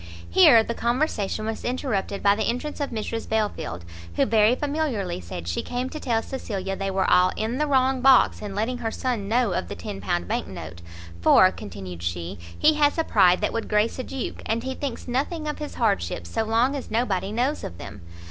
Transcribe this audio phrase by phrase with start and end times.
[0.27, 3.85] Here the conversation was interrupted by the entrance of Mrs Belfield,
[4.15, 8.01] who very familiarly said she came to tell Cecilia they were all in the wrong
[8.01, 10.81] box in letting her son know of the £10 bank note,
[11.21, 15.07] "for," continued she, "he has a pride that would grace a duke, and he thinks
[15.07, 18.01] nothing of his hardships, so long as nobody knows of them.